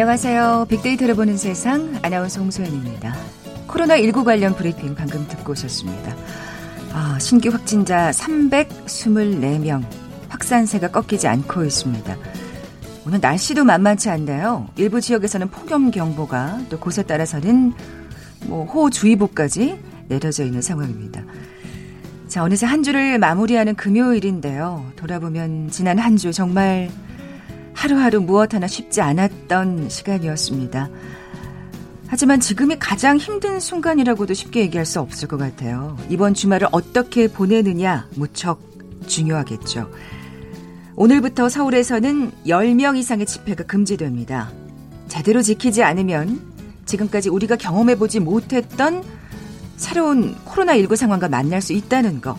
안녕하세요. 0.00 0.66
빅데이터를 0.68 1.16
보는 1.16 1.36
세상 1.36 1.98
아나운서 2.02 2.40
홍소연입니다. 2.40 3.16
코로나19 3.66 4.22
관련 4.22 4.54
브리핑 4.54 4.94
방금 4.94 5.26
듣고 5.26 5.50
오셨습니다. 5.50 6.14
아, 6.92 7.18
신규 7.18 7.48
확진자 7.48 8.12
324명, 8.12 9.82
확산세가 10.28 10.92
꺾이지 10.92 11.26
않고 11.26 11.64
있습니다. 11.64 12.16
오늘 13.06 13.18
날씨도 13.20 13.64
만만치 13.64 14.08
않네요. 14.08 14.68
일부 14.76 15.00
지역에서는 15.00 15.48
폭염 15.48 15.90
경보가 15.90 16.60
또 16.70 16.78
곳에 16.78 17.02
따라서는 17.02 17.72
뭐 18.46 18.66
호우주의보까지 18.66 19.80
내려져 20.06 20.44
있는 20.44 20.62
상황입니다. 20.62 21.24
자, 22.28 22.44
어느새 22.44 22.66
한 22.66 22.84
주를 22.84 23.18
마무리하는 23.18 23.74
금요일인데요. 23.74 24.92
돌아보면 24.94 25.70
지난 25.72 25.98
한 25.98 26.16
주 26.16 26.30
정말 26.32 26.88
하루하루 27.78 28.20
무엇 28.20 28.54
하나 28.54 28.66
쉽지 28.66 29.00
않았던 29.00 29.88
시간이었습니다. 29.88 30.90
하지만 32.08 32.40
지금이 32.40 32.76
가장 32.80 33.18
힘든 33.18 33.60
순간이라고도 33.60 34.34
쉽게 34.34 34.62
얘기할 34.62 34.84
수 34.84 34.98
없을 34.98 35.28
것 35.28 35.36
같아요. 35.36 35.96
이번 36.08 36.34
주말을 36.34 36.66
어떻게 36.72 37.28
보내느냐 37.28 38.08
무척 38.16 38.60
중요하겠죠. 39.06 39.88
오늘부터 40.96 41.48
서울에서는 41.48 42.32
10명 42.48 42.98
이상의 42.98 43.26
집회가 43.26 43.62
금지됩니다. 43.62 44.50
제대로 45.06 45.40
지키지 45.40 45.84
않으면 45.84 46.40
지금까지 46.84 47.28
우리가 47.28 47.54
경험해보지 47.54 48.18
못했던 48.18 49.04
새로운 49.76 50.34
코로나19 50.46 50.96
상황과 50.96 51.28
만날 51.28 51.62
수 51.62 51.72
있다는 51.72 52.20
거, 52.20 52.36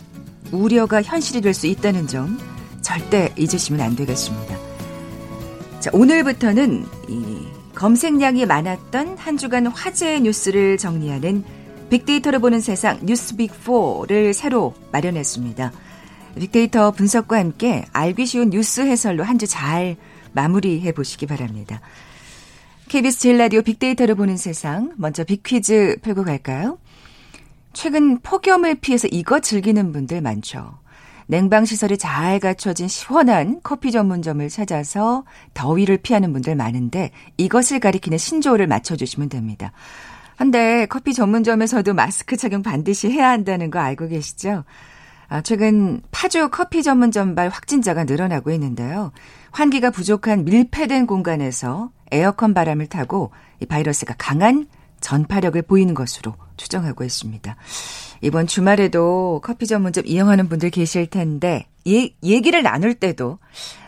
우려가 0.51 1.01
현실이 1.01 1.39
될 1.39 1.53
수 1.53 1.67
있다는 1.67 2.07
점 2.07 2.37
절대 2.81 3.33
잊으시면 3.37 3.79
안 3.79 3.95
되겠습니다. 3.95 4.58
자, 5.79 5.89
오늘부터는 5.93 6.85
이 7.07 7.47
검색량이 7.75 8.45
많았던 8.45 9.17
한 9.17 9.37
주간 9.37 9.67
화제의 9.67 10.21
뉴스를 10.21 10.77
정리하는 10.77 11.43
빅데이터를 11.89 12.39
보는 12.39 12.59
세상 12.59 12.99
뉴스 13.05 13.35
빅4를 13.37 14.33
새로 14.33 14.73
마련했습니다. 14.91 15.71
빅데이터 16.35 16.91
분석과 16.91 17.37
함께 17.39 17.85
알기 17.93 18.25
쉬운 18.25 18.49
뉴스 18.49 18.81
해설로 18.81 19.23
한 19.23 19.37
주 19.37 19.47
잘 19.47 19.95
마무리해 20.33 20.91
보시기 20.91 21.25
바랍니다. 21.25 21.81
KBS 22.89 23.19
제일 23.19 23.37
라디오 23.37 23.61
빅데이터를 23.61 24.15
보는 24.15 24.37
세상 24.37 24.91
먼저 24.97 25.23
빅퀴즈 25.23 25.97
풀고 26.01 26.23
갈까요? 26.23 26.77
최근 27.73 28.19
폭염을 28.19 28.75
피해서 28.75 29.07
이거 29.09 29.39
즐기는 29.39 29.91
분들 29.91 30.21
많죠. 30.21 30.77
냉방 31.29 31.63
시설이 31.63 31.99
잘 31.99 32.39
갖춰진 32.39 32.87
시원한 32.87 33.59
커피 33.61 33.91
전문점을 33.91 34.49
찾아서 34.49 35.25
더위를 35.53 35.97
피하는 35.97 36.33
분들 36.33 36.55
많은데 36.55 37.11
이것을 37.37 37.79
가리키는 37.79 38.17
신조어를 38.17 38.65
맞춰 38.65 38.95
주시면 38.95 39.29
됩니다. 39.29 39.71
한데 40.37 40.87
커피 40.87 41.13
전문점에서도 41.13 41.93
마스크 41.93 42.35
착용 42.35 42.63
반드시 42.63 43.11
해야 43.11 43.29
한다는 43.29 43.69
거 43.69 43.77
알고 43.77 44.07
계시죠? 44.07 44.63
아, 45.27 45.41
최근 45.41 46.01
파주 46.09 46.49
커피 46.49 46.81
전문점발 46.81 47.49
확진자가 47.49 48.05
늘어나고 48.05 48.49
있는데요. 48.49 49.11
환기가 49.51 49.91
부족한 49.91 50.45
밀폐된 50.45 51.05
공간에서 51.05 51.91
에어컨 52.09 52.55
바람을 52.55 52.87
타고 52.87 53.29
이 53.59 53.67
바이러스가 53.67 54.15
강한 54.17 54.65
전파력을 54.99 55.61
보이는 55.61 55.93
것으로 55.93 56.33
추정하고 56.57 57.03
있습니다. 57.03 57.55
이번 58.21 58.47
주말에도 58.47 59.41
커피 59.43 59.65
전문점 59.67 60.05
이용하는 60.05 60.49
분들 60.49 60.69
계실 60.69 61.07
텐데 61.07 61.67
예, 61.87 62.09
얘기를 62.23 62.61
나눌 62.63 62.93
때도 62.93 63.39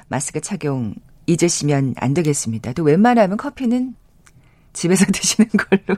마스크 0.07 0.41
착용 0.41 0.95
잊으시면 1.27 1.95
안 1.97 2.13
되겠습니다. 2.13 2.73
또 2.73 2.83
웬만하면 2.83 3.37
커피는 3.37 3.95
집에서 4.73 5.05
드시는 5.11 5.49
걸로 5.51 5.97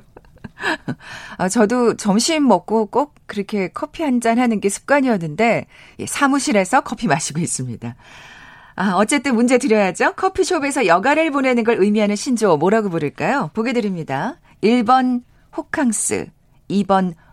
아, 1.37 1.49
저도 1.49 1.97
점심 1.97 2.47
먹고 2.47 2.87
꼭 2.87 3.15
그렇게 3.25 3.67
커피 3.69 4.03
한 4.03 4.21
잔 4.21 4.39
하는 4.39 4.59
게 4.61 4.69
습관이었는데, 4.69 5.67
예, 5.99 6.05
사무실에서 6.05 6.81
커피 6.81 7.07
마시고 7.07 7.39
있습니다. 7.41 7.95
아, 8.75 8.91
어쨌든 8.95 9.35
문제 9.35 9.57
드려야죠. 9.57 10.13
커피숍에서 10.13 10.85
여가를 10.85 11.31
보내는 11.31 11.63
걸 11.63 11.77
의미하는 11.79 12.15
신조어 12.15 12.57
뭐라고 12.57 12.89
부를까요? 12.89 13.51
보게 13.53 13.73
드립니다. 13.73 14.39
1번 14.63 15.23
호캉스, 15.57 16.27
2번 16.69 17.13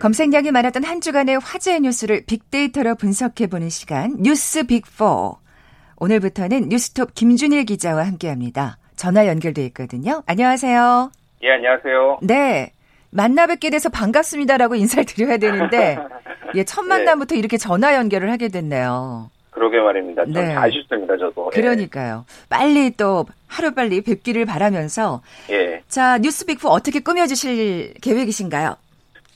검색량이 0.00 0.50
많았던 0.50 0.82
한 0.82 1.02
주간의 1.02 1.38
화제의 1.40 1.80
뉴스를 1.80 2.22
빅데이터로 2.26 2.94
분석해보는 2.94 3.68
시간 3.68 4.16
뉴스 4.18 4.62
빅4. 4.62 5.36
오늘부터는 5.98 6.70
뉴스톱 6.70 7.14
김준일 7.14 7.66
기자와 7.66 8.06
함께합니다. 8.06 8.78
전화 8.96 9.26
연결돼 9.26 9.62
있거든요. 9.66 10.22
안녕하세요. 10.26 11.10
예, 11.42 11.50
안녕하세요. 11.50 12.20
네. 12.22 12.72
만나 13.10 13.46
뵙게 13.46 13.68
돼서 13.68 13.90
반갑습니다라고 13.90 14.74
인사를 14.74 15.04
드려야 15.04 15.36
되는데 15.36 15.98
예, 16.56 16.64
첫 16.64 16.82
만남부터 16.82 17.34
네. 17.34 17.38
이렇게 17.38 17.58
전화 17.58 17.94
연결을 17.94 18.32
하게 18.32 18.48
됐네요. 18.48 19.30
그러게 19.50 19.80
말입니다. 19.80 20.24
좀 20.24 20.32
네. 20.32 20.54
아쉽습니다, 20.54 21.18
저도. 21.18 21.50
예. 21.54 21.60
그러니까요. 21.60 22.24
예. 22.26 22.46
빨리 22.48 22.90
또 22.92 23.26
하루빨리 23.48 24.00
뵙기를 24.00 24.46
바라면서 24.46 25.20
예. 25.50 25.82
자, 25.88 26.16
뉴스 26.16 26.46
빅4 26.46 26.70
어떻게 26.70 27.00
꾸며주실 27.00 27.94
계획이신가요? 28.00 28.76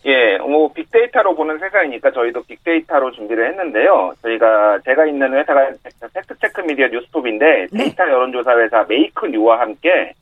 예, 0.06 0.37
뭐 0.38 0.70
빅데이터로 0.72 1.34
보는 1.34 1.59
세상이니까 1.59 2.10
저희도 2.10 2.42
빅데이터로 2.42 3.12
준비를 3.12 3.48
했는데요. 3.48 4.12
저희가 4.22 4.81
제가 4.84 5.06
있는 5.06 5.32
회사가 5.32 5.70
팩트체크 6.12 6.60
미디어 6.62 6.88
뉴스톱인데 6.88 7.66
네. 7.72 7.84
데이터 7.84 8.03
여론조사 8.04 8.59
회사 8.59 8.84
메이크뉴와 8.87 9.60
함께 9.60 10.12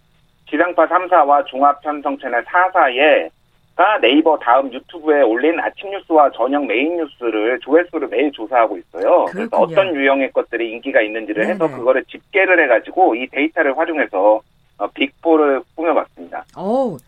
지상파 0.48 0.86
3사와 0.86 1.46
종합 1.46 1.80
편성 1.80 2.18
채널 2.18 2.44
4사에 2.44 3.30
가 3.74 3.98
네이버 4.00 4.38
다음 4.38 4.70
유튜브에 4.70 5.22
올린 5.22 5.58
아침 5.58 5.90
뉴스와 5.90 6.30
저녁 6.32 6.66
메인 6.66 6.98
뉴스를 6.98 7.58
조회수를 7.60 8.08
매일 8.08 8.30
조사하고 8.30 8.76
있어요. 8.76 9.24
그렇군요. 9.24 9.32
그래서 9.32 9.56
어떤 9.56 9.94
유형의 9.96 10.30
것들이 10.32 10.72
인기가 10.72 11.00
있는지를 11.00 11.42
네네. 11.42 11.54
해서 11.54 11.68
그거를 11.68 12.04
집계를 12.04 12.62
해가지고 12.62 13.14
이 13.14 13.26
데이터를 13.28 13.76
활용해서 13.76 14.42
어, 14.76 14.86
빅4를 14.88 15.64
꾸며봤습니다. 15.74 16.44
오, 16.58 16.98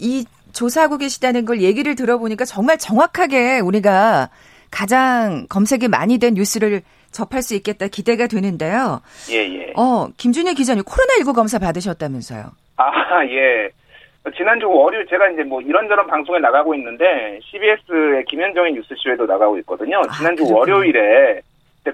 이 0.00 0.24
조사하고 0.56 0.98
계시다는 0.98 1.44
걸 1.44 1.60
얘기를 1.60 1.94
들어보니까 1.94 2.44
정말 2.44 2.78
정확하게 2.78 3.60
우리가 3.60 4.30
가장 4.70 5.46
검색이 5.48 5.88
많이 5.88 6.18
된 6.18 6.34
뉴스를 6.34 6.82
접할 7.12 7.42
수 7.42 7.54
있겠다 7.54 7.88
기대가 7.88 8.26
되는데요. 8.26 9.00
예, 9.30 9.36
예. 9.36 9.72
어, 9.76 10.08
김준일 10.16 10.54
기자님 10.54 10.82
코로나19 10.84 11.34
검사 11.34 11.58
받으셨다면서요. 11.58 12.44
아, 12.76 12.84
예. 13.28 13.70
지난주 14.36 14.68
월요일 14.68 15.06
제가 15.06 15.30
이제 15.30 15.44
뭐 15.44 15.60
이런저런 15.60 16.06
방송에 16.08 16.40
나가고 16.40 16.74
있는데 16.74 17.38
CBS의 17.44 18.24
김현정의 18.24 18.72
뉴스쇼에도 18.72 19.24
나가고 19.24 19.56
있거든요. 19.58 19.98
아, 20.08 20.12
지난주 20.16 20.44
아, 20.44 20.58
월요일에 20.58 21.40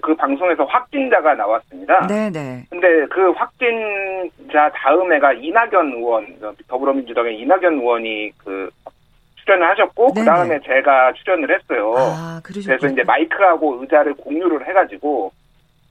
그 0.00 0.14
방송에서 0.14 0.64
확진자가 0.64 1.34
나왔습니다. 1.34 2.06
네네. 2.06 2.66
근데 2.70 3.06
그 3.06 3.30
확진자 3.32 4.70
다음에가 4.74 5.32
이낙연 5.34 5.92
의원, 5.94 6.26
더불어민주당의 6.68 7.38
이낙연 7.40 7.74
의원이 7.74 8.30
그 8.38 8.70
출연을 9.44 9.68
하셨고 9.70 10.12
그 10.14 10.24
다음에 10.24 10.58
제가 10.60 11.12
출연을 11.14 11.54
했어요. 11.54 11.94
아, 11.96 12.40
그래서 12.42 12.74
이제 12.74 13.02
마이크하고 13.04 13.80
의자를 13.80 14.14
공유를 14.14 14.66
해가지고 14.68 15.32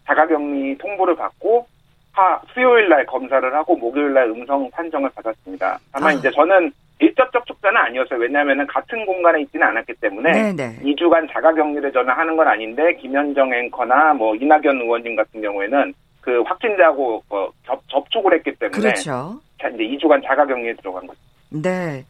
자가격리 0.06 0.78
통보를 0.78 1.16
받고 1.16 1.66
화, 2.14 2.42
수요일 2.54 2.90
날 2.90 3.06
검사를 3.06 3.54
하고 3.54 3.76
목요일 3.76 4.14
날 4.14 4.30
음성 4.30 4.70
판정을 4.72 5.10
받았습니다. 5.16 5.80
다만 5.94 6.10
아. 6.10 6.14
이제 6.14 6.30
저는 6.32 6.72
일접 7.02 7.32
접촉자는 7.34 7.78
아니었어요. 7.78 8.20
왜냐하면 8.20 8.66
같은 8.68 9.06
공간에 9.06 9.42
있지는 9.42 9.68
않았기 9.68 9.94
때문에 9.96 10.54
네네. 10.54 10.80
2주간 10.84 11.28
자가 11.32 11.54
격리를 11.54 11.92
저는 11.92 12.14
하는 12.14 12.38
건 12.38 12.48
아닌데 12.48 12.94
김현정 13.02 13.52
앵커나 13.54 14.14
뭐 14.14 14.36
이낙연 14.36 14.82
의원님 14.82 15.16
같은 15.16 15.42
경우에는 15.42 15.94
그 16.22 16.42
확진자하고 16.42 17.24
어, 17.30 17.50
접, 17.66 17.82
접촉을 17.90 18.34
했기 18.36 18.54
때문에 18.56 18.80
그렇죠. 18.80 19.40
자, 19.60 19.68
이제 19.70 19.84
2주간 19.84 20.24
자가 20.24 20.46
격리에 20.46 20.76
들어간 20.76 21.08
거죠. 21.08 21.20
네. 21.50 22.06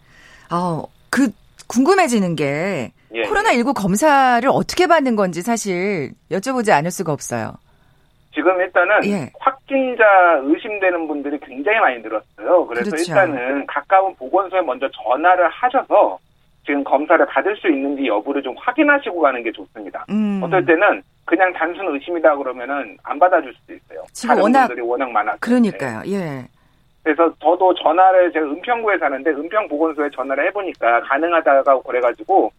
어, 0.51 0.83
그 1.09 1.29
궁금해지는 1.67 2.35
게 2.35 2.91
예. 3.13 3.21
코로나19 3.23 3.73
검사를 3.73 4.47
어떻게 4.49 4.88
받는 4.88 5.15
건지 5.15 5.41
사실 5.41 6.11
여쭤보지 6.29 6.71
않을 6.71 6.91
수가 6.91 7.13
없어요. 7.13 7.53
지금 8.33 8.59
일단은 8.61 9.05
예. 9.05 9.29
확진자 9.39 10.05
의심되는 10.43 11.07
분들이 11.07 11.37
굉장히 11.39 11.79
많이 11.79 11.99
늘었어요. 12.01 12.65
그래서 12.67 12.89
그렇죠. 12.91 13.11
일단은 13.11 13.65
가까운 13.67 14.15
보건소에 14.15 14.61
먼저 14.61 14.89
전화를 14.91 15.47
하셔서 15.49 16.17
지금 16.65 16.83
검사를 16.83 17.23
받을 17.25 17.55
수 17.57 17.67
있는지 17.67 18.07
여부를 18.07 18.41
좀 18.41 18.55
확인하시고 18.57 19.19
가는 19.19 19.43
게 19.43 19.51
좋습니다. 19.51 20.05
음. 20.09 20.41
어떨 20.43 20.65
때는 20.65 21.01
그냥 21.25 21.51
단순 21.53 21.87
의심이다 21.93 22.35
그러면은 22.37 22.97
안 23.03 23.19
받아줄 23.19 23.53
수도 23.53 23.73
있어요. 23.73 24.03
지금 24.13 24.29
다른 24.29 24.43
워낙- 24.43 24.67
분들이 24.67 24.85
워낙 24.85 25.11
많아서. 25.11 25.37
네. 25.37 25.39
그러니까요. 25.41 26.01
예. 26.07 26.45
그래서 27.03 27.33
저도 27.39 27.73
전화를 27.75 28.31
제가 28.31 28.45
은평구에 28.45 28.97
사는데 28.99 29.31
은평 29.31 29.67
보건소에 29.69 30.09
전화를 30.11 30.45
해보니까 30.47 31.01
가능하다고 31.01 31.81
그래가지고 31.81 32.51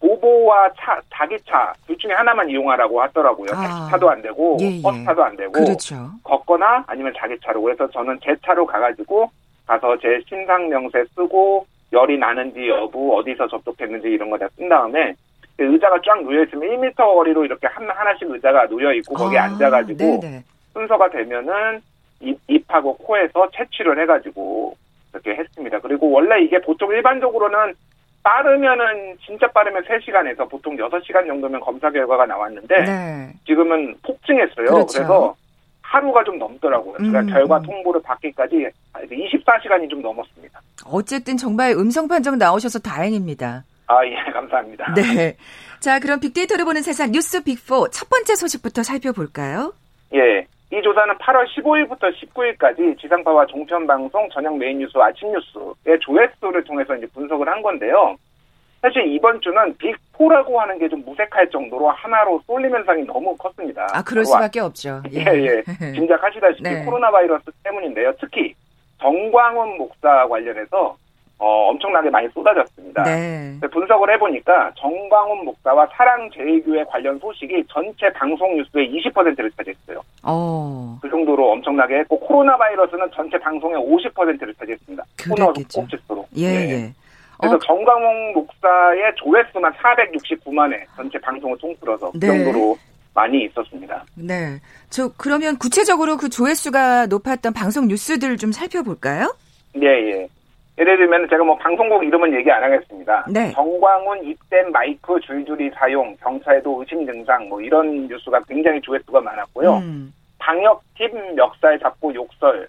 보보와 0.00 0.70
차 0.78 1.00
자기 1.12 1.36
차 1.46 1.72
둘 1.86 1.96
중에 1.98 2.12
하나만 2.12 2.48
이용하라고 2.48 3.00
하더라고요. 3.02 3.48
아. 3.52 3.60
택시 3.60 3.90
타도 3.90 4.10
안 4.10 4.22
되고 4.22 4.56
예, 4.60 4.76
예. 4.78 4.82
버스 4.82 5.04
타도 5.04 5.24
안 5.24 5.36
되고 5.36 5.52
그렇죠. 5.52 6.10
걷거나 6.24 6.84
아니면 6.86 7.12
자기 7.16 7.36
차로 7.44 7.62
그래서 7.62 7.88
저는 7.90 8.18
제 8.22 8.34
차로 8.44 8.66
가가지고 8.66 9.30
가서 9.66 9.96
제 9.98 10.20
신상 10.28 10.68
명세 10.68 11.04
쓰고 11.14 11.66
열이 11.92 12.18
나는지 12.18 12.68
여부 12.68 13.16
어디서 13.18 13.48
접촉했는지 13.48 14.08
이런 14.08 14.30
거 14.30 14.36
다 14.38 14.48
쓴 14.56 14.68
다음에 14.68 15.14
그 15.56 15.64
의자가 15.72 15.98
쫙 16.04 16.22
놓여 16.22 16.44
있으면 16.44 16.68
1m 16.68 16.94
거리로 16.96 17.44
이렇게 17.44 17.66
한 17.66 17.88
하나씩 17.90 18.30
의자가 18.30 18.66
놓여 18.68 18.92
있고 18.94 19.14
거기에 19.14 19.38
아, 19.38 19.44
앉아가지고 19.44 19.98
네네. 20.20 20.42
순서가 20.74 21.10
되면은 21.10 21.80
입, 22.20 22.38
입하고 22.46 22.96
코에서 22.98 23.48
채취를 23.50 24.00
해가지고 24.02 24.76
이렇게 25.12 25.34
했습니다. 25.34 25.80
그리고 25.80 26.10
원래 26.10 26.40
이게 26.42 26.60
보통 26.60 26.92
일반적으로는 26.92 27.74
빠르면은 28.22 29.16
진짜 29.24 29.46
빠르면 29.48 29.84
3시간에서 29.84 30.48
보통 30.48 30.76
6시간 30.76 31.26
정도면 31.26 31.60
검사 31.60 31.90
결과가 31.90 32.26
나왔는데 32.26 32.84
네. 32.84 33.32
지금은 33.46 33.96
폭증했어요. 34.02 34.66
그렇죠. 34.66 34.86
그래서 34.98 35.36
하루가 35.82 36.22
좀 36.24 36.38
넘더라고요. 36.38 36.98
제가 36.98 37.20
음, 37.20 37.26
결과 37.28 37.56
음. 37.58 37.62
통보를 37.62 38.02
받기까지 38.02 38.68
24시간이 38.92 39.88
좀 39.88 40.02
넘었습니다. 40.02 40.60
어쨌든 40.84 41.36
정말 41.38 41.72
음성 41.72 42.06
판정 42.08 42.36
나오셔서 42.36 42.80
다행입니다. 42.80 43.64
아, 43.86 44.04
예, 44.04 44.14
감사합니다. 44.32 44.92
네. 44.94 45.34
자, 45.80 45.98
그럼 45.98 46.20
빅데이터를 46.20 46.64
보는 46.66 46.82
세상 46.82 47.12
뉴스 47.12 47.42
빅4 47.42 47.90
첫 47.90 48.10
번째 48.10 48.34
소식부터 48.34 48.82
살펴볼까요? 48.82 49.72
예. 50.14 50.46
이 50.70 50.82
조사는 50.82 51.14
8월 51.16 51.46
15일부터 51.46 52.12
19일까지 52.14 52.98
지상파와 53.00 53.46
종편 53.46 53.86
방송, 53.86 54.28
저녁 54.30 54.56
메인 54.58 54.78
뉴스, 54.78 54.92
아침 54.98 55.32
뉴스의 55.32 55.98
조회수를 56.00 56.62
통해서 56.64 56.94
이제 56.96 57.06
분석을 57.14 57.48
한 57.48 57.62
건데요. 57.62 58.16
사실 58.82 59.06
이번 59.08 59.40
주는 59.40 59.74
빅4라고 59.78 60.54
하는 60.56 60.78
게 60.78 60.86
좀 60.88 61.02
무색할 61.04 61.50
정도로 61.50 61.88
하나로 61.90 62.40
쏠림 62.46 62.72
현상이 62.74 63.02
너무 63.04 63.34
컸습니다. 63.36 63.86
아, 63.92 64.02
그럴 64.02 64.24
수밖에 64.24 64.60
없죠. 64.60 65.02
예, 65.12 65.20
예. 65.20 65.62
짐작하시다시피 65.94 66.62
네. 66.62 66.84
코로나 66.84 67.10
바이러스 67.10 67.44
때문인데요. 67.64 68.12
특히 68.20 68.54
정광훈 69.00 69.78
목사 69.78 70.26
관련해서 70.28 70.96
어, 71.38 71.70
엄청나게 71.70 72.10
많이 72.10 72.28
쏟아졌습니다. 72.30 73.04
네. 73.04 73.58
분석을 73.70 74.12
해보니까 74.14 74.72
정광훈 74.76 75.44
목사와 75.44 75.86
사랑제일교회 75.92 76.84
관련 76.84 77.18
소식이 77.20 77.64
전체 77.70 78.12
방송 78.12 78.56
뉴스의 78.56 78.90
20%를 78.90 79.50
차지했어요. 79.52 80.02
어, 80.24 80.98
그 81.00 81.08
정도로 81.08 81.52
엄청나게 81.52 81.98
했고 81.98 82.18
코로나 82.18 82.56
바이러스는 82.56 83.08
전체 83.14 83.38
방송의 83.38 83.76
50%를 83.78 84.54
차지했습니다. 84.54 85.04
그랬겠죠. 85.16 85.80
꼭지수로. 85.80 86.26
예, 86.36 86.48
네. 86.48 86.70
예. 86.70 86.92
그래서 87.38 87.54
어, 87.54 87.58
정광훈 87.60 88.32
목사의 88.34 89.12
조회수만 89.14 89.72
469만 89.74 90.72
회 90.72 90.84
전체 90.96 91.18
방송을 91.20 91.56
통틀어서 91.58 92.10
그 92.10 92.18
네. 92.18 92.26
정도로 92.26 92.76
많이 93.14 93.44
있었습니다. 93.44 94.04
네. 94.14 94.60
저, 94.90 95.12
그러면 95.16 95.56
구체적으로 95.56 96.16
그 96.16 96.28
조회수가 96.28 97.06
높았던 97.06 97.52
방송 97.52 97.86
뉴스들 97.86 98.36
좀 98.38 98.50
살펴볼까요? 98.50 99.34
예, 99.80 99.86
예. 99.86 100.28
예를 100.78 100.96
들면 100.96 101.28
제가 101.28 101.42
뭐 101.42 101.56
방송국 101.56 102.04
이름은 102.04 102.32
얘기 102.34 102.50
안 102.50 102.62
하겠습니다. 102.62 103.26
네. 103.28 103.50
정광훈 103.52 104.24
입된 104.24 104.70
마이크 104.70 105.18
줄줄이 105.20 105.70
사용, 105.74 106.16
경찰도 106.22 106.80
의심 106.80 107.04
증상 107.04 107.48
뭐 107.48 107.60
이런 107.60 108.06
뉴스가 108.06 108.40
굉장히 108.48 108.80
조회수가 108.80 109.20
많았고요. 109.20 109.78
음, 109.78 110.12
방역팀 110.38 111.34
멱살 111.34 111.80
잡고 111.80 112.14
욕설 112.14 112.68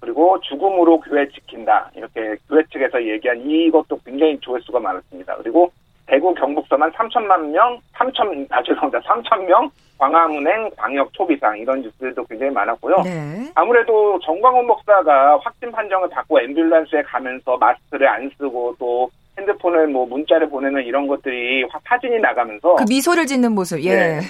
그리고 0.00 0.40
죽음으로 0.40 1.00
교회 1.00 1.28
지킨다 1.28 1.90
이렇게 1.94 2.34
교회 2.48 2.62
측에서 2.72 3.04
얘기한 3.04 3.38
이것도 3.42 4.00
굉장히 4.06 4.38
조회수가 4.40 4.80
많았습니다. 4.80 5.36
그리고 5.36 5.70
대구 6.10 6.34
경북서만 6.34 6.90
3천만 6.90 7.40
명, 7.50 7.78
3천 7.94 8.46
아 8.50 8.60
죄송합니다 8.64 8.98
3천 9.00 9.44
명 9.44 9.70
광화문행 9.96 10.70
광역 10.76 11.12
초비상 11.12 11.56
이런 11.58 11.82
뉴스들도 11.82 12.24
굉장히 12.24 12.50
많았고요. 12.52 12.96
네. 13.04 13.48
아무래도 13.54 14.18
정광훈 14.24 14.66
목사가 14.66 15.38
확진 15.44 15.70
판정을 15.70 16.08
받고 16.08 16.38
앰뷸런스에 16.40 17.04
가면서 17.06 17.56
마스크를 17.58 18.08
안 18.08 18.28
쓰고 18.36 18.74
또 18.78 19.08
핸드폰을 19.38 19.86
뭐 19.86 20.04
문자를 20.06 20.48
보내는 20.50 20.82
이런 20.84 21.06
것들이 21.06 21.62
화- 21.70 21.78
사진이 21.88 22.18
나가면서 22.18 22.74
그 22.74 22.84
미소를 22.88 23.26
짓는 23.26 23.52
모습, 23.52 23.80
예. 23.84 23.94
네. 23.94 24.20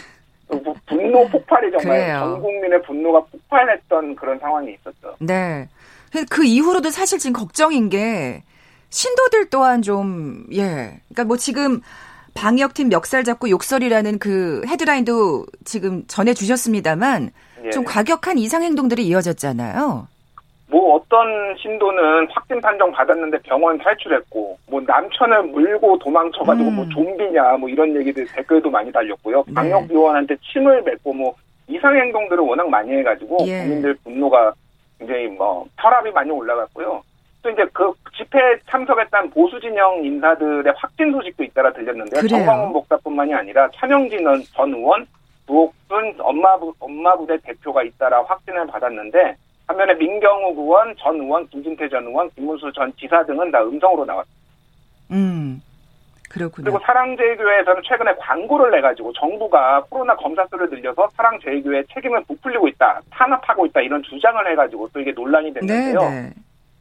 부- 0.49 0.75
분노 0.87 1.27
폭발이 1.29 1.71
정말 1.71 2.01
그래요. 2.01 2.19
전 2.19 2.43
국민의 2.43 2.83
분노가 2.83 3.21
폭발했던 3.31 4.17
그런 4.17 4.39
상황이 4.41 4.73
있었죠. 4.75 5.15
네. 5.21 5.67
그 6.29 6.45
이후로도 6.45 6.91
사실 6.91 7.19
지금 7.19 7.33
걱정인 7.41 7.89
게 7.89 8.43
신도들 8.91 9.51
또한 9.51 9.83
좀, 9.83 10.45
예. 10.53 11.01
그러니까 11.09 11.25
뭐 11.25 11.37
지금 11.37 11.81
방역팀 12.35 12.89
멱살 12.89 13.25
잡고 13.25 13.51
욕설이라는 13.51 14.19
그 14.19 14.63
헤드라인도 14.67 15.47
지금 15.65 16.05
전해주셨습니다만 16.07 17.31
예. 17.65 17.71
좀 17.71 17.85
과격한 17.85 18.39
이상 18.39 18.63
행동들이 18.63 19.07
이어졌잖아요. 19.07 20.09
뭐 20.69 20.95
어떤 20.95 21.57
신도는 21.57 22.29
확진 22.31 22.61
판정 22.61 22.93
받았는데 22.93 23.39
병원 23.39 23.77
탈출했고 23.79 24.59
뭐 24.69 24.81
남편을 24.87 25.43
물고 25.45 25.99
도망쳐가지고 25.99 26.69
음. 26.69 26.77
뭐 26.77 26.89
좀비냐 26.91 27.57
뭐 27.59 27.69
이런 27.69 27.95
얘기들 27.97 28.25
댓글도 28.27 28.71
많이 28.71 28.93
달렸고요. 28.93 29.43
네. 29.49 29.55
방역 29.55 29.91
요원한테 29.93 30.37
침을 30.53 30.85
뱉고 30.85 31.13
뭐 31.13 31.35
이상 31.67 31.97
행동들을 31.97 32.43
워낙 32.43 32.69
많이 32.69 32.93
해가지고 32.93 33.39
예. 33.47 33.63
국민들 33.63 33.95
분노가 34.05 34.53
굉장히 34.99 35.27
뭐 35.27 35.67
혈압이 35.77 36.13
많이 36.13 36.31
올라갔고요. 36.31 37.03
또 37.43 37.51
이제 37.51 37.65
그 37.73 37.93
집회 38.17 38.39
참석했던 38.69 39.31
보수 39.31 39.59
진영 39.61 40.05
인사들의 40.05 40.73
확진 40.77 41.13
소식도 41.13 41.45
잇따라 41.45 41.73
들렸는데요. 41.73 42.27
정광훈 42.27 42.73
목사뿐만이 42.73 43.35
아니라 43.35 43.69
차명진 43.75 44.25
전 44.53 44.75
의원, 44.75 45.07
부옥순 45.47 46.17
엄마부 46.19 46.75
엄마부대 46.79 47.39
대표가 47.39 47.83
잇따라 47.83 48.23
확진을 48.25 48.67
받았는데 48.67 49.37
반면에 49.67 49.95
민경욱 49.95 50.59
의원, 50.59 50.95
전 50.97 51.17
의원, 51.17 51.47
김진태 51.49 51.89
전 51.89 52.05
의원, 52.07 52.29
김문수 52.31 52.73
전 52.73 52.93
지사 52.97 53.25
등은 53.25 53.51
다 53.51 53.63
음성으로 53.63 54.05
나왔습니다. 54.05 54.41
음. 55.13 55.63
그렇군요. 56.29 56.65
그리고 56.65 56.79
사랑제일교회에서는 56.85 57.83
최근에 57.85 58.15
광고를 58.19 58.71
내가지고 58.71 59.13
정부가 59.15 59.85
코로나 59.89 60.15
검사 60.15 60.47
수를 60.47 60.71
늘려서 60.71 61.09
사랑제일교회 61.17 61.83
책임을 61.93 62.23
부풀리고 62.25 62.69
있다, 62.69 63.01
탄압하고 63.11 63.67
있다 63.67 63.81
이런 63.81 64.01
주장을 64.05 64.49
해가지고 64.49 64.89
또 64.93 65.01
이게 65.01 65.11
논란이 65.11 65.53
네, 65.53 65.61
됐는데요. 65.61 66.09
네. 66.09 66.31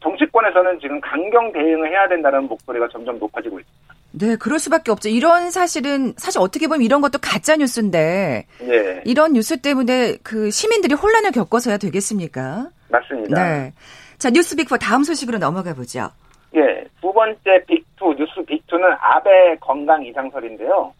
정치권에서는 0.00 0.80
지금 0.80 1.00
강경 1.00 1.52
대응을 1.52 1.90
해야 1.90 2.08
된다는 2.08 2.44
목소리가 2.44 2.88
점점 2.88 3.18
높아지고 3.18 3.60
있습니다. 3.60 3.94
네, 4.12 4.36
그럴 4.36 4.58
수밖에 4.58 4.90
없죠. 4.90 5.08
이런 5.08 5.50
사실은 5.50 6.14
사실 6.16 6.40
어떻게 6.40 6.66
보면 6.66 6.82
이런 6.82 7.00
것도 7.00 7.18
가짜 7.22 7.56
뉴스인데 7.56 8.46
예, 8.62 9.02
이런 9.04 9.34
뉴스 9.34 9.60
때문에 9.60 10.16
그 10.22 10.50
시민들이 10.50 10.94
혼란을 10.94 11.30
겪어서야 11.30 11.76
되겠습니까? 11.78 12.68
맞습니다. 12.88 13.42
네. 13.42 13.72
자, 14.18 14.30
뉴스 14.30 14.56
빅4 14.56 14.80
다음 14.80 15.04
소식으로 15.04 15.38
넘어가 15.38 15.74
보죠. 15.74 16.08
예, 16.56 16.84
두 17.00 17.12
번째 17.12 17.38
빅2, 17.68 18.18
뉴스 18.18 18.34
빅2는 18.44 18.96
아베 19.00 19.56
건강 19.60 20.04
이상설인데요. 20.04 20.92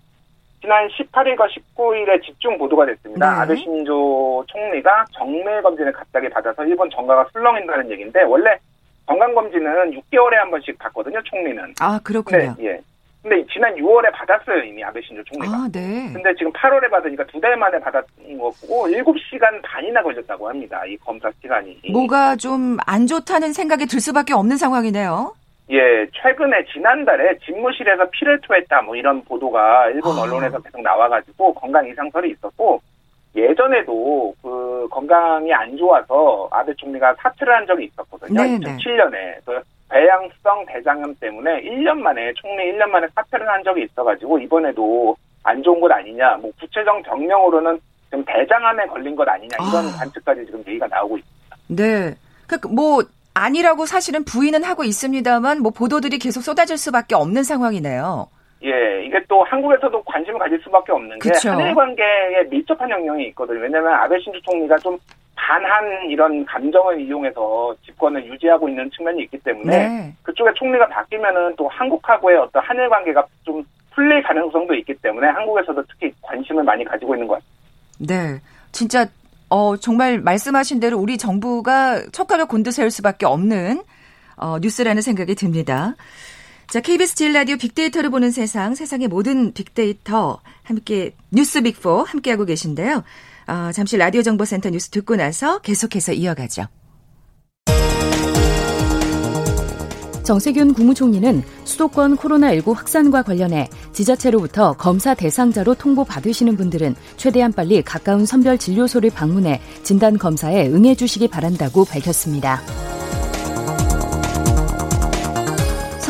지난 0.60 0.86
18일과 0.88 1.48
19일에 1.48 2.22
집중 2.22 2.56
보도가 2.58 2.86
됐습니다. 2.86 3.34
네. 3.34 3.40
아베 3.40 3.56
신조 3.56 4.44
총리가 4.46 5.06
정밀 5.12 5.62
검진을 5.62 5.92
갑자기 5.92 6.28
받아서 6.28 6.64
일본 6.64 6.88
정가가 6.90 7.26
술렁인다는 7.32 7.90
얘기인데 7.90 8.22
원래 8.22 8.56
건강 9.10 9.34
검진은 9.34 9.90
6개월에 9.90 10.34
한 10.34 10.50
번씩 10.52 10.78
받거든요, 10.78 11.20
총리는. 11.24 11.74
아, 11.80 11.98
그렇군요. 12.04 12.54
네, 12.58 12.64
예. 12.66 12.80
근데 13.22 13.44
지난 13.52 13.74
6월에 13.74 14.10
받았어요 14.12 14.62
이미 14.62 14.84
아베 14.84 15.00
신조 15.02 15.22
총리가. 15.24 15.52
아, 15.52 15.68
네. 15.72 16.08
근데 16.12 16.32
지금 16.38 16.52
8월에 16.52 16.88
받으니까 16.88 17.24
두 17.26 17.40
달 17.40 17.56
만에 17.56 17.78
받은 17.80 18.02
거고 18.38 18.86
7시간 18.88 19.60
반이나 19.64 20.00
걸렸다고 20.04 20.48
합니다. 20.48 20.80
이 20.86 20.96
검사 20.98 21.28
시간이. 21.42 21.80
뭐가 21.92 22.36
좀 22.36 22.78
안 22.86 23.08
좋다는 23.08 23.52
생각이 23.52 23.86
들 23.86 23.98
수밖에 24.00 24.32
없는 24.32 24.56
상황이네요. 24.56 25.34
예, 25.72 26.06
최근에 26.12 26.64
지난달에 26.72 27.36
집무실에서 27.44 28.08
피를 28.10 28.40
토했다 28.42 28.82
뭐 28.82 28.94
이런 28.94 29.22
보도가 29.24 29.90
일본 29.90 30.16
아. 30.16 30.22
언론에서 30.22 30.60
계속 30.60 30.80
나와가지고 30.82 31.52
건강 31.54 31.86
이상설이 31.88 32.30
있었고 32.30 32.80
예전에도 33.34 34.34
그 34.42 34.88
건강이 34.90 35.52
안 35.52 35.76
좋아서 35.76 36.48
아베 36.50 36.74
총리가 36.74 37.14
사퇴를 37.18 37.54
한 37.54 37.66
적이 37.66 37.84
있었거든요. 37.84 38.42
네, 38.42 38.58
네. 38.58 38.76
2007년에 38.76 39.44
그 39.44 39.60
배양성 39.88 40.66
대장염 40.66 41.14
때문에 41.16 41.62
1년 41.62 41.98
만에 41.98 42.32
총리 42.34 42.72
1년 42.72 42.88
만에 42.88 43.06
사퇴를 43.14 43.48
한 43.48 43.62
적이 43.62 43.84
있어가지고 43.84 44.38
이번에도 44.40 45.16
안 45.42 45.62
좋은 45.62 45.80
것 45.80 45.90
아니냐. 45.90 46.36
뭐 46.36 46.50
구체적 46.60 47.02
병명으로는 47.02 47.78
지금 48.10 48.24
대장암에 48.24 48.86
걸린 48.86 49.14
것 49.14 49.28
아니냐 49.28 49.56
이런 49.56 49.86
아. 49.86 49.98
관측까지 49.98 50.44
지금 50.46 50.62
얘기가 50.66 50.86
나오고 50.88 51.18
있습니다. 51.18 51.56
네. 51.68 52.16
그, 52.46 52.66
뭐, 52.66 53.04
아니라고 53.32 53.86
사실은 53.86 54.24
부인은 54.24 54.64
하고 54.64 54.82
있습니다만, 54.82 55.60
뭐, 55.62 55.70
보도들이 55.70 56.18
계속 56.18 56.42
쏟아질 56.42 56.76
수밖에 56.76 57.14
없는 57.14 57.44
상황이네요. 57.44 58.26
예, 58.62 59.04
이게 59.04 59.18
또 59.26 59.42
한국에서도 59.44 60.02
관심을 60.02 60.38
가질 60.38 60.60
수밖에 60.62 60.92
없는 60.92 61.18
게 61.18 61.30
그쵸. 61.30 61.50
한일 61.50 61.74
관계에 61.74 62.44
밀접한 62.50 62.90
영향이 62.90 63.28
있거든요. 63.28 63.60
왜냐하면 63.60 63.92
아베 63.94 64.18
신조 64.20 64.40
총리가 64.42 64.76
좀 64.78 64.98
반한 65.34 66.10
이런 66.10 66.44
감정을 66.44 67.00
이용해서 67.00 67.74
집권을 67.86 68.24
유지하고 68.26 68.68
있는 68.68 68.90
측면이 68.90 69.22
있기 69.22 69.38
때문에 69.38 69.88
네. 69.88 70.14
그쪽에 70.22 70.50
총리가 70.54 70.86
바뀌면은 70.88 71.56
또 71.56 71.66
한국하고의 71.68 72.36
어떤 72.36 72.62
한일 72.62 72.88
관계가 72.90 73.24
좀 73.42 73.64
풀릴 73.94 74.22
가능성도 74.22 74.74
있기 74.74 74.94
때문에 74.94 75.26
한국에서도 75.28 75.82
특히 75.88 76.12
관심을 76.20 76.62
많이 76.62 76.84
가지고 76.84 77.14
있는 77.14 77.26
것 77.26 77.34
같습니다. 77.34 78.14
네. 78.14 78.40
진짜, 78.72 79.06
어, 79.48 79.76
정말 79.76 80.20
말씀하신 80.20 80.80
대로 80.80 80.98
우리 80.98 81.18
정부가 81.18 82.02
촉각을 82.12 82.46
곤두세울 82.46 82.90
수밖에 82.90 83.26
없는, 83.26 83.82
어, 84.36 84.58
뉴스라는 84.60 85.02
생각이 85.02 85.34
듭니다. 85.34 85.94
자, 86.70 86.80
KBS 86.80 87.16
제일 87.16 87.32
라디오 87.32 87.56
빅데이터를 87.56 88.10
보는 88.10 88.30
세상, 88.30 88.76
세상의 88.76 89.08
모든 89.08 89.52
빅데이터, 89.52 90.40
함께, 90.62 91.16
뉴스 91.32 91.62
빅4 91.62 92.06
함께 92.06 92.30
하고 92.30 92.44
계신데요. 92.44 93.02
어, 93.48 93.72
잠시 93.72 93.96
라디오 93.96 94.22
정보센터 94.22 94.70
뉴스 94.70 94.88
듣고 94.90 95.16
나서 95.16 95.58
계속해서 95.58 96.12
이어가죠. 96.12 96.66
정세균 100.22 100.74
국무총리는 100.74 101.42
수도권 101.64 102.16
코로나19 102.16 102.72
확산과 102.72 103.22
관련해 103.22 103.68
지자체로부터 103.92 104.74
검사 104.74 105.14
대상자로 105.14 105.74
통보 105.74 106.04
받으시는 106.04 106.56
분들은 106.56 106.94
최대한 107.16 107.52
빨리 107.52 107.82
가까운 107.82 108.24
선별 108.24 108.58
진료소를 108.58 109.10
방문해 109.10 109.60
진단 109.82 110.16
검사에 110.18 110.68
응해 110.68 110.94
주시기 110.94 111.26
바란다고 111.26 111.84
밝혔습니다. 111.84 112.62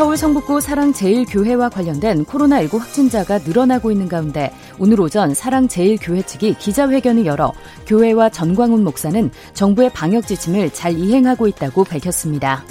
서울 0.01 0.17
성북구 0.17 0.63
사랑제일교회와 0.63 1.69
관련된 1.69 2.25
코로나19 2.25 2.79
확진자가 2.79 3.37
늘어나고 3.41 3.91
있는 3.91 4.09
가운데 4.09 4.51
오늘 4.79 4.99
오전 4.99 5.35
사랑제일교회 5.35 6.23
측이 6.23 6.55
기자회견을 6.55 7.27
열어 7.27 7.53
교회와 7.87 8.31
전광훈 8.31 8.83
목사는 8.83 9.31
정부의 9.53 9.91
방역 9.91 10.27
지침을 10.27 10.71
잘 10.71 10.99
이행하고 10.99 11.49
있다고 11.49 11.85
밝혔습니다. 11.85 12.65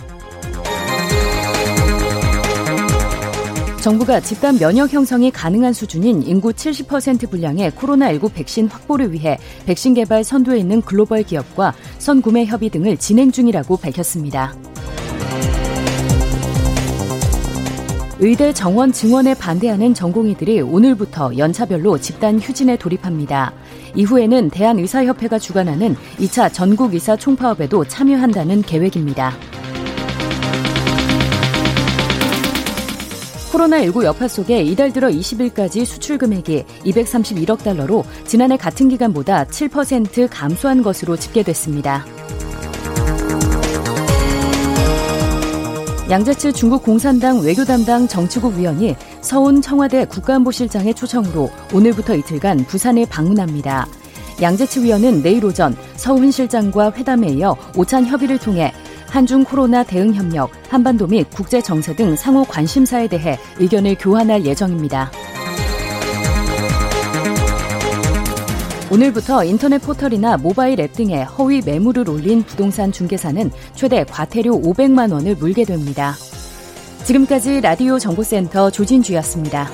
정부가 3.83 4.21
집단 4.21 4.57
면역 4.57 4.91
형성이 4.91 5.29
가능한 5.29 5.73
수준인 5.73 6.23
인구 6.23 6.51
70% 6.51 7.29
분량의 7.29 7.69
코로나19 7.73 8.33
백신 8.33 8.69
확보를 8.69 9.13
위해 9.13 9.37
백신 9.67 9.93
개발 9.93 10.23
선두에 10.23 10.57
있는 10.57 10.81
글로벌 10.81 11.21
기업과 11.21 11.75
선구매 11.99 12.45
협의 12.45 12.71
등을 12.71 12.97
진행 12.97 13.31
중이라고 13.31 13.77
밝혔습니다. 13.77 14.55
의대 18.21 18.51
정원 18.53 18.91
증원에 18.91 19.33
반대하는 19.33 19.93
전공의들이 19.93 20.59
오늘부터 20.59 21.37
연차별로 21.37 21.97
집단 21.99 22.37
휴진에 22.37 22.75
돌입합니다. 22.75 23.53
이후에는 23.95 24.49
대한의사협회가 24.49 25.39
주관하는 25.39 25.95
2차 26.17 26.51
전국의사 26.51 27.15
총파업에도 27.15 27.85
참여한다는 27.85 28.61
계획입니다. 28.63 29.31
코로나19 33.53 34.03
여파 34.03 34.27
속에 34.27 34.63
이달 34.63 34.91
들어 34.91 35.07
20일까지 35.07 35.85
수출 35.85 36.17
금액이 36.17 36.65
231억 36.83 37.63
달러로 37.63 38.03
지난해 38.25 38.57
같은 38.57 38.89
기간보다 38.89 39.45
7% 39.45 40.27
감소한 40.29 40.83
것으로 40.83 41.15
집계됐습니다. 41.15 42.05
양재츠 46.09 46.53
중국 46.53 46.81
공산당 46.81 47.39
외교 47.41 47.63
담당 47.63 48.07
정치국 48.07 48.55
위원이 48.55 48.95
서훈 49.21 49.61
청와대 49.61 50.05
국가안보실장의 50.05 50.95
초청으로 50.95 51.51
오늘부터 51.71 52.15
이틀간 52.15 52.65
부산을 52.65 53.05
방문합니다. 53.05 53.85
양재츠 54.41 54.79
위원은 54.79 55.21
내일 55.21 55.45
오전 55.45 55.75
서훈 55.97 56.31
실장과 56.31 56.93
회담에 56.93 57.27
이어 57.27 57.55
오찬 57.77 58.07
협의를 58.07 58.39
통해 58.39 58.73
한중 59.07 59.43
코로나 59.43 59.83
대응 59.83 60.15
협력, 60.15 60.49
한반도 60.67 61.05
및 61.05 61.27
국제 61.31 61.61
정세 61.61 61.95
등 61.95 62.15
상호 62.15 62.43
관심사에 62.43 63.07
대해 63.07 63.37
의견을 63.59 63.95
교환할 63.99 64.47
예정입니다. 64.47 65.11
오늘부터 68.91 69.43
인터넷 69.43 69.77
포털이나 69.79 70.37
모바일 70.37 70.79
앱 70.79 70.93
등에 70.93 71.21
허위 71.21 71.61
매물을 71.63 72.09
올린 72.09 72.41
부동산 72.41 72.91
중개사는 72.91 73.51
최대 73.75 74.03
과태료 74.03 74.59
500만 74.61 75.13
원을 75.13 75.35
물게 75.35 75.63
됩니다. 75.63 76.15
지금까지 77.03 77.61
라디오 77.61 77.99
정보센터 77.99 78.71
조진주였습니다. 78.71 79.69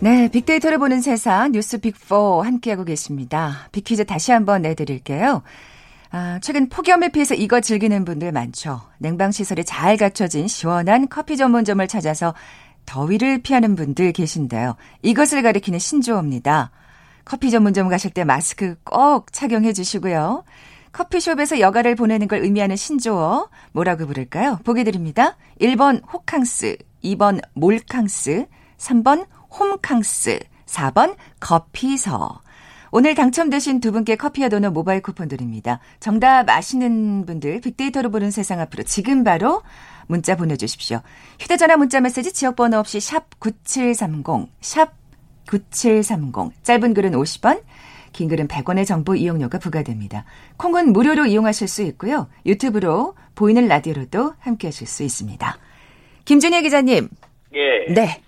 네, 0.00 0.30
빅데이터를 0.30 0.78
보는 0.78 1.02
세상 1.02 1.52
뉴스 1.52 1.78
빅4 1.78 2.42
함께하고 2.42 2.84
계십니다. 2.84 3.68
빅퀴즈 3.72 4.06
다시 4.06 4.32
한번 4.32 4.62
내드릴게요. 4.62 5.42
아, 6.10 6.38
최근 6.40 6.70
폭염을 6.70 7.10
피해서 7.10 7.34
이거 7.34 7.60
즐기는 7.60 8.04
분들 8.04 8.32
많죠. 8.32 8.80
냉방시설이 8.98 9.64
잘 9.64 9.98
갖춰진 9.98 10.48
시원한 10.48 11.08
커피 11.08 11.36
전문점을 11.36 11.86
찾아서 11.86 12.34
더위를 12.88 13.42
피하는 13.42 13.76
분들 13.76 14.12
계신데요. 14.12 14.74
이것을 15.02 15.42
가리키는 15.42 15.78
신조어입니다. 15.78 16.70
커피 17.26 17.50
전문점 17.50 17.90
가실 17.90 18.10
때 18.10 18.24
마스크 18.24 18.76
꼭 18.82 19.30
착용해 19.30 19.74
주시고요. 19.74 20.44
커피숍에서 20.92 21.60
여가를 21.60 21.94
보내는 21.96 22.28
걸 22.28 22.40
의미하는 22.42 22.76
신조어 22.76 23.50
뭐라고 23.72 24.06
부를까요? 24.06 24.58
보기 24.64 24.84
드립니다. 24.84 25.36
1번 25.60 26.00
호캉스, 26.10 26.78
2번 27.04 27.42
몰캉스, 27.52 28.46
3번 28.78 29.26
홈캉스, 29.50 30.40
4번 30.64 31.16
커피서. 31.40 32.40
오늘 32.90 33.14
당첨되신 33.14 33.80
두 33.80 33.92
분께 33.92 34.16
커피와 34.16 34.48
도넛 34.48 34.72
모바일 34.72 35.02
쿠폰 35.02 35.28
드립니다. 35.28 35.78
정답 36.00 36.48
아시는 36.48 37.26
분들 37.26 37.60
빅데이터로 37.60 38.10
보는 38.10 38.30
세상 38.30 38.60
앞으로 38.60 38.82
지금 38.84 39.24
바로 39.24 39.60
문자 40.08 40.34
보내주십시오. 40.36 41.00
휴대전화 41.38 41.76
문자 41.76 42.00
메시지 42.00 42.32
지역번호 42.32 42.78
없이 42.78 42.98
샵 43.00 43.38
9730, 43.38 44.48
샵 44.60 44.92
9730. 45.48 46.62
짧은 46.64 46.94
글은 46.94 47.12
50원, 47.12 47.62
긴 48.12 48.28
글은 48.28 48.48
100원의 48.48 48.86
정보 48.86 49.14
이용료가 49.14 49.58
부과됩니다. 49.58 50.24
콩은 50.56 50.92
무료로 50.92 51.26
이용하실 51.26 51.68
수 51.68 51.82
있고요. 51.82 52.28
유튜브로 52.46 53.14
보이는 53.34 53.68
라디오로도 53.68 54.34
함께 54.40 54.68
하실 54.68 54.86
수 54.86 55.02
있습니다. 55.04 55.56
김준혜 56.24 56.62
기자님. 56.62 57.08
예. 57.54 57.92
네. 57.94 58.20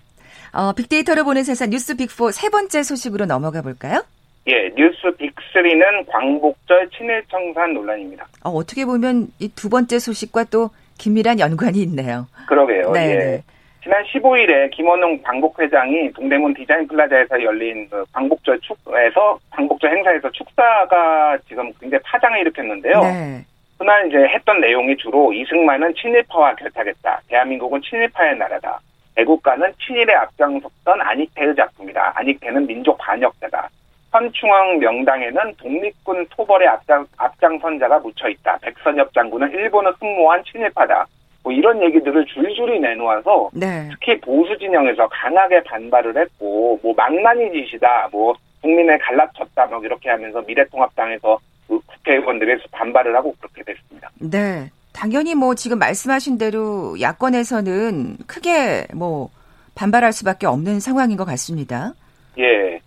어, 0.53 0.73
빅데이터로 0.73 1.23
보는 1.23 1.43
세상 1.43 1.69
뉴스 1.69 1.95
빅4 1.95 2.31
세 2.31 2.49
번째 2.49 2.83
소식으로 2.83 3.25
넘어가 3.25 3.61
볼까요? 3.61 4.03
예, 4.47 4.53
뉴스 4.75 4.97
빅3는 5.17 6.11
광복절 6.11 6.89
친일 6.97 7.23
청산 7.29 7.73
논란입니다. 7.73 8.27
어, 8.43 8.49
어떻게 8.49 8.85
보면 8.85 9.27
이 9.39 9.49
두 9.49 9.69
번째 9.69 9.99
소식과 9.99 10.45
또 10.45 10.71
긴밀한 11.01 11.39
연관이 11.39 11.81
있네요. 11.81 12.27
그러게요. 12.47 12.91
네, 12.91 13.09
예. 13.09 13.15
네. 13.15 13.43
지난 13.83 14.03
15일에 14.03 14.69
김원웅 14.69 15.23
광복회장이 15.23 16.13
동대문 16.13 16.53
디자인 16.53 16.87
플라자에서 16.87 17.41
열린 17.41 17.89
그 17.89 18.05
광복절 18.13 18.59
축에서 18.59 19.39
광복절 19.49 19.97
행사에서 19.97 20.29
축사가 20.31 21.39
지금 21.47 21.73
굉장히 21.79 22.03
파장을 22.03 22.39
일으켰는데요. 22.41 23.01
네. 23.01 23.43
그날 23.79 24.07
이제 24.07 24.17
했던 24.17 24.61
내용이 24.61 24.95
주로 24.97 25.33
이승만은 25.33 25.95
친일파와 25.95 26.53
결탁했다. 26.53 27.21
대한민국은 27.27 27.81
친일파의 27.81 28.37
나라다. 28.37 28.79
애국가는 29.17 29.73
친일에 29.83 30.13
앞장섰던 30.13 31.01
안익태의 31.01 31.55
작품이다. 31.55 32.13
안익태는 32.15 32.67
민족 32.67 32.95
반역자다. 32.99 33.67
현충원 34.11 34.79
명당에는 34.79 35.53
독립군 35.57 36.27
토벌의 36.31 36.67
앞장, 36.67 37.05
앞장선자가 37.17 37.99
묻혀 37.99 38.27
있다. 38.29 38.57
백선엽 38.61 39.13
장군은 39.13 39.51
일본을 39.51 39.93
승모한 39.99 40.43
친일파다. 40.43 41.07
뭐 41.43 41.51
이런 41.51 41.81
얘기들을 41.81 42.25
줄줄이 42.25 42.79
내놓아서 42.79 43.49
네. 43.53 43.89
특히 43.91 44.19
보수 44.19 44.55
진영에서 44.57 45.07
강하게 45.07 45.63
반발을 45.63 46.15
했고 46.17 46.79
뭐 46.83 46.93
망나니 46.95 47.51
짓이다. 47.51 48.09
뭐 48.11 48.33
국민을 48.61 48.99
갈라쳤다. 48.99 49.65
뭐 49.67 49.83
이렇게 49.83 50.09
하면서 50.09 50.41
미래통합당에서 50.41 51.39
그 51.67 51.79
국회의원들에서 51.79 52.63
반발을 52.71 53.15
하고 53.15 53.33
그렇게 53.39 53.63
됐습니다. 53.63 54.09
네. 54.19 54.69
당연히 54.93 55.33
뭐 55.35 55.55
지금 55.55 55.79
말씀하신 55.79 56.37
대로 56.37 56.99
야권에서는 56.99 58.17
크게 58.27 58.87
뭐 58.93 59.29
반발할 59.73 60.11
수밖에 60.11 60.45
없는 60.45 60.79
상황인 60.81 61.17
것 61.17 61.23
같습니다. 61.25 61.93
예. 62.37 62.80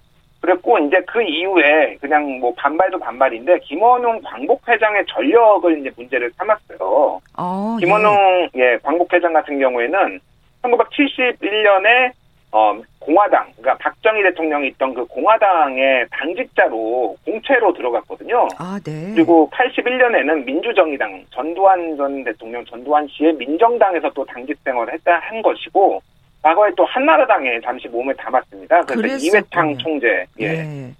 그랬고 0.44 0.78
이제 0.78 1.00
그 1.06 1.22
이후에 1.22 1.96
그냥 2.02 2.38
뭐 2.38 2.52
반발도 2.54 2.98
반발인데 2.98 3.60
김원웅 3.60 4.20
광복 4.22 4.68
회장의 4.68 5.06
전력을 5.08 5.80
이제 5.80 5.90
문제를 5.96 6.30
삼았어요. 6.36 7.20
어, 7.38 7.76
김원웅 7.80 8.50
예. 8.56 8.60
예 8.60 8.78
광복 8.82 9.10
회장 9.14 9.32
같은 9.32 9.58
경우에는 9.58 10.20
1971년에 10.62 12.12
어 12.52 12.78
공화당 12.98 13.52
그러니까 13.56 13.78
박정희 13.78 14.22
대통령이 14.22 14.68
있던 14.68 14.92
그 14.92 15.06
공화당의 15.06 16.06
당직자로 16.10 17.16
공채로 17.24 17.72
들어갔거든요. 17.72 18.46
아, 18.58 18.78
네. 18.84 19.12
그리고 19.14 19.50
81년에는 19.50 20.44
민주정의당 20.44 21.24
전두환 21.30 21.96
전 21.96 22.22
대통령 22.22 22.62
전두환 22.66 23.08
씨의 23.08 23.32
민정당에서 23.34 24.10
또 24.14 24.24
당직 24.26 24.58
생활을 24.62 24.92
했다 24.92 25.18
한 25.20 25.40
것이고 25.40 26.02
과거에 26.44 26.70
또 26.76 26.84
한나라당에 26.84 27.58
잠시 27.62 27.88
몸을 27.88 28.14
담았습니다. 28.16 28.82
그래서 28.82 29.16
이회창 29.16 29.78
총재. 29.78 30.26
예. 30.38 30.44
예. 30.44 30.90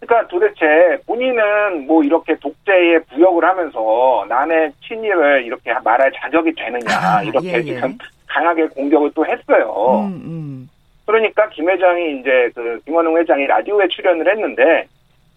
그러니까 0.00 0.28
도대체 0.28 0.98
본인은 1.06 1.86
뭐 1.86 2.02
이렇게 2.02 2.34
독재에 2.40 2.98
부역을 3.10 3.44
하면서 3.44 4.26
남의 4.28 4.72
친일을 4.86 5.44
이렇게 5.44 5.72
말할 5.84 6.10
자격이 6.16 6.52
되느냐 6.56 6.98
아, 7.00 7.22
이렇게 7.22 7.46
예, 7.46 7.52
예. 7.58 7.62
지금 7.62 7.96
강하게 8.26 8.66
공격을 8.66 9.12
또 9.14 9.24
했어요. 9.24 10.08
음, 10.08 10.22
음. 10.24 10.68
그러니까 11.06 11.48
김 11.50 11.70
회장이 11.70 12.18
이제 12.18 12.50
그 12.52 12.80
김원웅 12.84 13.16
회장이 13.18 13.46
라디오에 13.46 13.86
출연을 13.86 14.28
했는데 14.28 14.88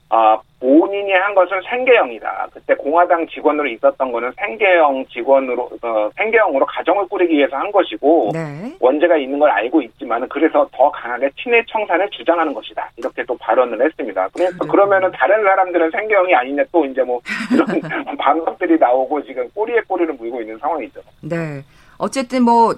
아, 0.09 0.39
본인이 0.59 1.13
한 1.13 1.33
것은 1.35 1.61
생계형이다. 1.69 2.47
그때 2.51 2.73
공화당 2.75 3.25
직원으로 3.27 3.67
있었던 3.69 4.11
거는 4.11 4.31
생계형 4.37 5.05
직원으로, 5.05 5.69
어, 5.81 6.09
생계형으로 6.17 6.65
가정을 6.65 7.07
꾸리기 7.07 7.35
위해서 7.35 7.55
한 7.55 7.71
것이고, 7.71 8.31
네. 8.33 8.75
원죄가 8.79 9.17
있는 9.17 9.37
걸 9.39 9.51
알고 9.51 9.81
있지만, 9.83 10.27
그래서 10.27 10.67
더 10.73 10.91
강하게 10.91 11.29
친일 11.41 11.63
청산을 11.67 12.09
주장하는 12.09 12.53
것이다. 12.53 12.89
이렇게 12.97 13.23
또 13.23 13.37
발언을 13.37 13.85
했습니다. 13.85 14.27
그래서 14.33 14.57
그러면은 14.65 15.11
다른 15.11 15.43
사람들은 15.43 15.91
생계형이 15.91 16.35
아니냐 16.35 16.63
또 16.71 16.83
이제 16.85 17.03
뭐, 17.03 17.21
이런 17.53 17.65
반박들이 18.17 18.79
나오고 18.79 19.23
지금 19.23 19.47
꼬리에 19.51 19.79
꼬리를 19.87 20.13
물고 20.15 20.41
있는 20.41 20.57
상황이죠. 20.57 21.01
네. 21.21 21.63
어쨌든 21.99 22.43
뭐, 22.43 22.73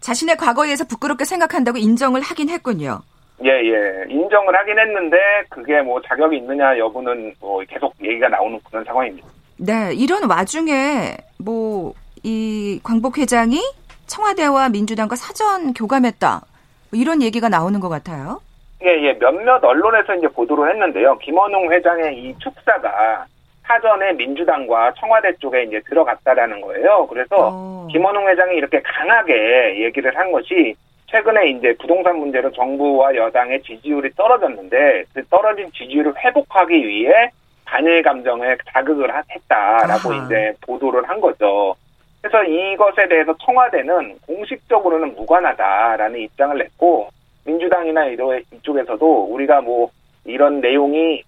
자신의 0.00 0.36
과거에 0.36 0.66
대해서 0.68 0.84
부끄럽게 0.86 1.24
생각한다고 1.24 1.78
인정을 1.78 2.20
하긴 2.20 2.48
했군요. 2.48 3.00
예, 3.44 3.48
예. 3.48 4.04
인정을 4.08 4.54
하긴 4.56 4.78
했는데 4.78 5.16
그게 5.48 5.80
뭐 5.82 6.00
자격이 6.02 6.36
있느냐 6.36 6.78
여부는 6.78 7.34
뭐 7.40 7.62
계속 7.68 7.94
얘기가 8.02 8.28
나오는 8.28 8.58
그런 8.68 8.84
상황입니다. 8.84 9.26
네, 9.58 9.92
이런 9.94 10.28
와중에 10.28 11.16
뭐 11.38 11.94
이 12.24 12.80
광복 12.84 13.18
회장이 13.18 13.60
청와대와 14.06 14.68
민주당과 14.68 15.16
사전 15.16 15.72
교감했다. 15.72 16.42
뭐 16.90 17.00
이런 17.00 17.22
얘기가 17.22 17.48
나오는 17.48 17.78
것 17.80 17.88
같아요. 17.88 18.40
예, 18.84 18.88
예. 18.88 19.18
몇몇 19.18 19.62
언론에서 19.62 20.14
이제 20.16 20.28
보도를 20.28 20.70
했는데요. 20.72 21.18
김원웅 21.18 21.72
회장의 21.72 22.16
이 22.18 22.34
축사가 22.38 23.26
사전에 23.64 24.12
민주당과 24.12 24.92
청와대 24.98 25.32
쪽에 25.36 25.64
이제 25.64 25.80
들어갔다라는 25.88 26.60
거예요. 26.60 27.06
그래서 27.08 27.36
어. 27.52 27.88
김원웅 27.90 28.28
회장이 28.28 28.56
이렇게 28.56 28.80
강하게 28.82 29.84
얘기를 29.84 30.16
한 30.16 30.30
것이 30.32 30.74
최근에 31.12 31.50
이제 31.50 31.74
부동산 31.78 32.18
문제로 32.18 32.50
정부와 32.50 33.14
여당의 33.14 33.62
지지율이 33.62 34.10
떨어졌는데 34.16 35.04
그 35.12 35.22
떨어진 35.28 35.70
지지율을 35.72 36.14
회복하기 36.16 36.74
위해 36.74 37.30
반일 37.66 38.02
감정에 38.02 38.56
자극을 38.72 39.10
했다라고 39.30 40.10
아하. 40.10 40.24
이제 40.24 40.54
보도를 40.62 41.06
한 41.06 41.20
거죠. 41.20 41.74
그래서 42.22 42.42
이것에 42.44 43.08
대해서 43.08 43.34
청와대는 43.44 44.18
공식적으로는 44.26 45.14
무관하다라는 45.14 46.18
입장을 46.20 46.56
냈고 46.56 47.08
민주당이나 47.44 48.06
이쪽에서도 48.06 49.24
우리가 49.24 49.60
뭐 49.60 49.90
이런 50.24 50.60
내용이 50.60 51.22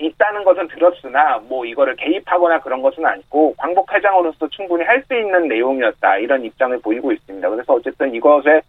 있다는 0.00 0.44
것은 0.44 0.66
들었으나 0.68 1.38
뭐 1.46 1.64
이거를 1.64 1.94
개입하거나 1.96 2.60
그런 2.60 2.80
것은 2.82 3.04
아니고 3.04 3.54
광복회장으로서 3.58 4.48
충분히 4.48 4.82
할 4.84 5.04
수 5.06 5.14
있는 5.14 5.46
내용이었다 5.48 6.16
이런 6.18 6.44
입장을 6.44 6.76
보이고 6.80 7.12
있습니다. 7.12 7.48
그래서 7.50 7.74
어쨌든 7.74 8.14
이것에 8.14 8.62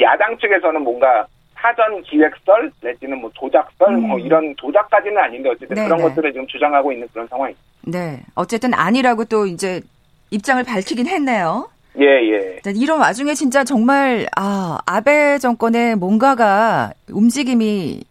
야당 0.00 0.36
측에서는 0.38 0.82
뭔가 0.82 1.26
사전 1.54 2.02
기획설 2.02 2.70
내지는 2.82 3.20
뭐 3.20 3.30
조작설 3.34 3.92
뭐 3.92 3.98
음. 3.98 4.08
뭐 4.08 4.18
이런 4.18 4.54
조작까지는 4.56 5.16
아닌데 5.16 5.48
어쨌든 5.48 5.74
네네. 5.74 5.86
그런 5.86 5.98
네. 5.98 6.08
것들을 6.08 6.32
지금 6.32 6.46
주장하고 6.46 6.92
있는 6.92 7.08
그런 7.12 7.26
상황입니다. 7.28 7.62
네, 7.86 8.20
어쨌든 8.34 8.74
아니라고 8.74 9.24
또 9.24 9.46
이제 9.46 9.80
입장을 10.30 10.62
밝히긴 10.64 11.06
했네요. 11.06 11.68
예, 12.00 12.06
예. 12.06 12.60
이런 12.74 12.98
와중에 12.98 13.34
진짜 13.34 13.62
정말, 13.62 14.26
아, 14.36 14.78
아베 14.84 15.38
정권의 15.38 15.94
뭔가가 15.96 16.92
움직임이 17.08 18.02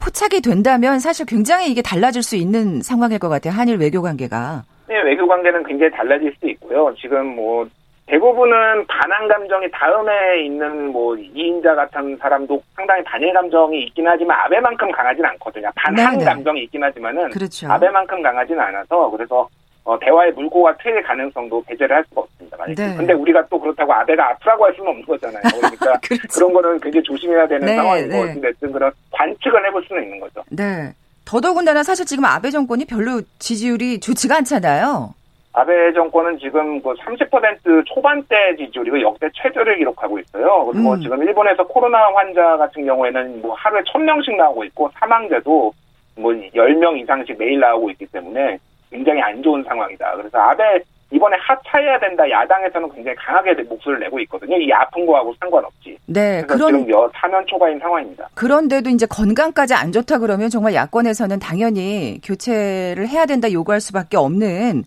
포착이 0.00 0.40
된다면 0.40 0.98
사실 0.98 1.24
굉장히 1.24 1.70
이게 1.70 1.82
달라질 1.82 2.22
수 2.22 2.36
있는 2.36 2.82
상황일 2.82 3.18
것 3.18 3.28
같아요. 3.28 3.54
한일 3.54 3.76
외교 3.76 4.02
관계가. 4.02 4.64
네, 4.88 5.00
외교 5.02 5.26
관계는 5.26 5.64
굉장히 5.64 5.90
달라질 5.92 6.34
수 6.38 6.48
있고요. 6.50 6.94
지금 7.00 7.36
뭐 7.36 7.66
대부분은 8.06 8.86
반항 8.86 9.26
감정이 9.28 9.68
다음에 9.72 10.44
있는 10.44 10.88
뭐 10.92 11.16
이인자 11.16 11.74
같은 11.74 12.16
사람도 12.18 12.62
상당히 12.76 13.02
반일 13.02 13.32
감정이 13.32 13.84
있긴 13.84 14.06
하지만 14.06 14.38
아베만큼 14.40 14.90
강하진 14.92 15.24
않거든요. 15.24 15.68
반항 15.74 16.12
네네. 16.12 16.24
감정이 16.24 16.62
있긴 16.64 16.82
하지만은 16.84 17.30
그렇죠. 17.30 17.70
아베만큼 17.70 18.22
강하진 18.22 18.58
않아서 18.60 19.10
그래서 19.10 19.48
어, 19.82 19.98
대화의 20.00 20.32
물꼬가 20.32 20.76
트일 20.78 21.02
가능성도 21.02 21.62
배제를 21.64 21.96
할 21.96 22.04
수가 22.08 22.22
없습니다. 22.22 22.56
네. 22.66 22.96
근데 22.96 23.12
우리가 23.12 23.44
또 23.48 23.58
그렇다고 23.58 23.92
아베가 23.92 24.30
아프라고 24.30 24.64
할 24.64 24.74
수는 24.74 24.88
없는 24.88 25.06
거잖아요. 25.06 25.42
그러니까 25.58 25.98
그렇죠. 26.00 26.28
그런 26.34 26.52
거는 26.52 26.80
굉장히 26.80 27.02
조심해야 27.04 27.46
되는 27.46 27.66
네, 27.66 27.76
상황이고 27.76 28.08
네. 28.08 28.22
어쨌든 28.22 28.72
그런 28.72 28.92
관측을 29.12 29.66
해볼 29.66 29.84
수는 29.86 30.02
있는 30.04 30.20
거죠. 30.20 30.42
네. 30.50 30.92
더더군다나 31.24 31.82
사실 31.82 32.06
지금 32.06 32.24
아베 32.24 32.50
정권이 32.50 32.84
별로 32.84 33.20
지지율이 33.38 34.00
좋지가 34.00 34.36
않잖아요. 34.36 35.14
아베 35.56 35.90
정권은 35.94 36.38
지금 36.38 36.82
그 36.82 36.92
30% 36.92 37.86
초반대 37.86 38.54
지지율이 38.58 39.02
역대 39.02 39.26
최저를 39.32 39.78
기록하고 39.78 40.18
있어요. 40.18 40.66
그리고 40.70 40.92
음. 40.92 41.00
지금 41.00 41.22
일본에서 41.22 41.66
코로나 41.66 41.98
환자 42.14 42.58
같은 42.58 42.84
경우에는 42.84 43.40
뭐 43.40 43.54
하루에 43.54 43.80
1000명씩 43.84 44.36
나오고 44.36 44.64
있고 44.64 44.90
사망자도 45.00 45.72
뭐 46.16 46.32
10명 46.32 47.00
이상씩 47.00 47.38
매일 47.38 47.58
나오고 47.58 47.88
있기 47.92 48.04
때문에 48.04 48.58
굉장히 48.90 49.22
안 49.22 49.42
좋은 49.42 49.64
상황이다. 49.64 50.16
그래서 50.16 50.38
아베 50.38 50.78
이번에 51.10 51.38
하차해야 51.40 52.00
된다. 52.00 52.28
야당에서는 52.28 52.90
굉장히 52.92 53.16
강하게 53.16 53.54
목소리를 53.62 54.00
내고 54.00 54.20
있거든요. 54.20 54.58
이 54.58 54.70
아픈 54.72 55.06
거하고 55.06 55.32
상관없지. 55.40 55.96
네, 56.04 56.42
그런 56.42 56.80
지금 56.80 56.90
여 56.90 57.10
사면 57.14 57.46
초과인 57.46 57.78
상황입니다. 57.78 58.28
그런데도 58.34 58.90
이제 58.90 59.06
건강까지 59.06 59.72
안 59.72 59.90
좋다 59.90 60.18
그러면 60.18 60.50
정말 60.50 60.74
야권에서는 60.74 61.38
당연히 61.38 62.20
교체를 62.22 63.08
해야 63.08 63.24
된다 63.24 63.50
요구할 63.50 63.80
수밖에 63.80 64.18
없는 64.18 64.84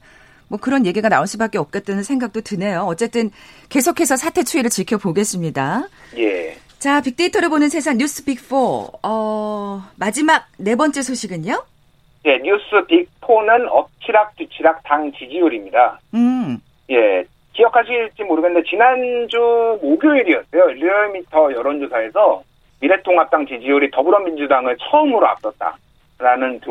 뭐 0.49 0.59
그런 0.59 0.85
얘기가 0.85 1.07
나올 1.09 1.27
수밖에 1.27 1.57
없겠다는 1.57 2.03
생각도 2.03 2.41
드네요. 2.41 2.81
어쨌든 2.81 3.29
계속해서 3.69 4.17
사태 4.17 4.43
추이를 4.43 4.69
지켜보겠습니다. 4.69 5.87
예. 6.17 6.57
자, 6.79 7.01
빅데이터를 7.01 7.49
보는 7.49 7.69
세상 7.69 7.97
뉴스 7.97 8.25
빅4. 8.25 8.99
어, 9.03 9.83
마지막 9.97 10.47
네 10.57 10.75
번째 10.75 11.01
소식은요? 11.01 11.63
예, 12.25 12.37
뉴스 12.39 12.65
빅4는 12.87 13.67
엎치락 13.69 14.35
뒤치락 14.35 14.83
당 14.83 15.11
지지율입니다. 15.13 15.99
음. 16.13 16.59
예, 16.89 17.23
기억하실지 17.53 18.23
모르겠는데 18.23 18.67
지난주 18.69 19.37
목요일이었어요. 19.81 20.65
리얼미터 20.67 21.51
여론조사에서 21.53 22.43
미래통합당 22.81 23.45
지지율이 23.47 23.91
더불어민주당을 23.91 24.77
처음으로 24.89 25.27
앞섰다라는 25.27 26.61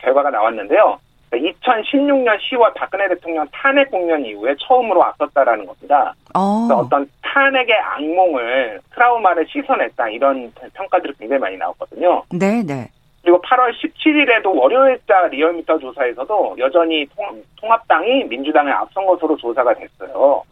결과가 0.00 0.30
나왔는데요. 0.30 0.98
2016년 1.38 2.38
10월 2.38 2.74
박근혜 2.74 3.08
대통령 3.08 3.46
탄핵 3.52 3.90
국면 3.90 4.24
이후에 4.24 4.54
처음으로 4.60 5.02
앞섰다라는 5.04 5.66
겁니다. 5.66 6.14
어. 6.34 6.68
어떤 6.72 7.06
탄핵의 7.22 7.76
악몽을 7.78 8.80
트라우마를 8.94 9.46
씻어냈다 9.48 10.08
이런 10.10 10.52
평가들이 10.74 11.14
굉장히 11.18 11.40
많이 11.40 11.56
나왔거든요. 11.56 12.22
네, 12.30 12.62
네. 12.62 12.88
그리고 13.22 13.40
8월 13.42 13.72
17일에도 13.72 14.54
월요일자 14.58 15.28
리얼미터 15.28 15.78
조사에서도 15.78 16.56
여전히 16.58 17.06
통, 17.16 17.70
합당이 17.70 18.24
민주당을 18.24 18.72
앞선 18.72 19.06
것으로 19.06 19.36
조사가 19.36 19.74
됐어요. 19.74 20.42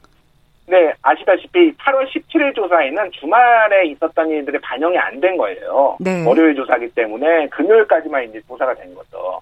네, 0.67 0.93
아시다시피 1.03 1.73
8월 1.73 2.07
17일 2.09 2.55
조사에는 2.55 3.11
주말에 3.11 3.87
있었던 3.87 4.31
일들이 4.31 4.57
반영이 4.61 4.97
안 4.97 5.21
된 5.21 5.37
거예요. 5.37 5.97
네. 5.99 6.25
월요일 6.25 6.55
조사기 6.55 6.89
때문에 6.95 7.49
금요일까지만 7.49 8.29
이제 8.29 8.41
조사가 8.47 8.75
된 8.75 8.95
거죠. 8.95 9.41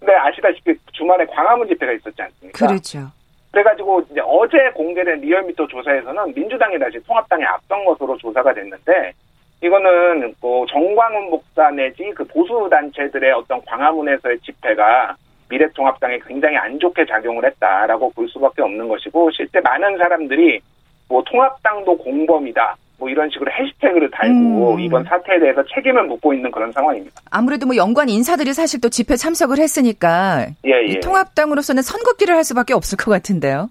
근데 0.00 0.14
아시다시피 0.14 0.74
주말에 0.92 1.26
광화문 1.26 1.68
집회가 1.68 1.92
있었지 1.92 2.20
않습니까? 2.20 2.66
그렇죠. 2.66 3.12
그래가지고 3.52 4.02
이제 4.10 4.20
어제 4.24 4.70
공개된 4.74 5.20
리얼미터 5.20 5.66
조사에서는 5.66 6.34
민주당이 6.34 6.78
다시 6.78 6.98
통합당에 7.04 7.44
앞선 7.44 7.84
것으로 7.84 8.16
조사가 8.16 8.54
됐는데 8.54 9.12
이거는 9.62 10.34
뭐 10.40 10.66
정광훈 10.66 11.30
목사 11.30 11.70
내지 11.70 12.10
그 12.14 12.24
보수 12.24 12.68
단체들의 12.70 13.32
어떤 13.32 13.60
광화문에서의 13.66 14.40
집회가 14.40 15.16
미래통합당에 15.50 16.20
굉장히 16.26 16.56
안 16.56 16.78
좋게 16.78 17.06
작용을 17.06 17.44
했다라고 17.44 18.12
볼 18.12 18.28
수밖에 18.28 18.62
없는 18.62 18.88
것이고 18.88 19.30
실제 19.32 19.60
많은 19.60 19.98
사람들이 19.98 20.60
뭐 21.08 21.22
통합당도 21.24 21.98
공범이다. 21.98 22.76
뭐 23.00 23.08
이런 23.08 23.28
식으로 23.30 23.50
해시태그를 23.50 24.10
달고 24.10 24.74
음. 24.74 24.80
이번 24.80 25.02
사태에 25.04 25.40
대해서 25.40 25.64
책임을 25.74 26.04
묻고 26.04 26.34
있는 26.34 26.50
그런 26.50 26.70
상황입니다. 26.70 27.20
아무래도 27.30 27.66
뭐 27.66 27.74
연관 27.74 28.08
인사들이 28.08 28.52
사실 28.52 28.80
또 28.80 28.88
집회 28.90 29.16
참석을 29.16 29.58
했으니까 29.58 30.46
예, 30.66 30.70
예. 30.86 31.00
통합당으로서는 31.00 31.82
선긋기를 31.82 32.36
할 32.36 32.44
수밖에 32.44 32.74
없을 32.74 32.96
것 32.98 33.10
같은데요. 33.10 33.70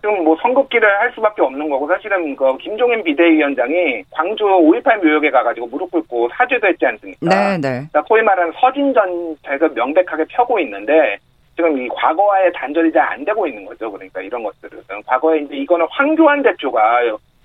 지금 0.00 0.22
뭐 0.22 0.36
선긋기를 0.40 0.88
할 1.00 1.10
수밖에 1.12 1.42
없는 1.42 1.68
거고 1.68 1.88
사실은 1.88 2.36
그 2.36 2.56
김종인 2.58 3.02
비대위원장이 3.02 4.04
광주 4.12 4.44
5.18 4.44 5.04
묘역에 5.04 5.28
가가지고 5.30 5.66
무릎 5.66 5.90
꿇고 5.90 6.28
사죄도 6.34 6.68
했지 6.68 6.86
않습니까? 6.86 7.26
네, 7.28 7.56
네. 7.56 7.68
그러니까 7.90 8.04
소위 8.06 8.22
말하는 8.22 8.52
서진 8.60 8.94
전책을 8.94 9.70
명백하게 9.70 10.24
펴고 10.28 10.60
있는데 10.60 11.18
지금 11.56 11.76
이 11.76 11.88
과거와의 11.88 12.52
단절이 12.54 12.92
잘 12.92 13.08
안 13.10 13.24
되고 13.24 13.44
있는 13.48 13.64
거죠. 13.64 13.90
그러니까 13.90 14.20
이런 14.20 14.44
것들은 14.44 14.80
과거에 15.04 15.40
이제 15.40 15.56
이거는 15.56 15.84
황교안 15.90 16.42
대표가 16.42 17.00